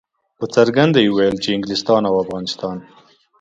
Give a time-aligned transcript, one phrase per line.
[0.37, 2.77] په څرګنده یې ویل چې انګلستان او افغانستان.